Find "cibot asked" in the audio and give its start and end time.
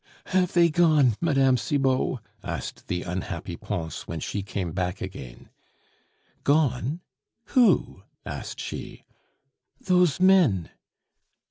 1.57-2.87